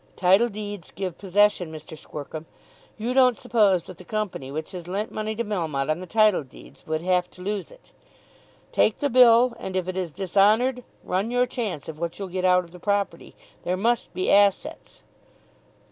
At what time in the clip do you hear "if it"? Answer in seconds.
9.75-9.95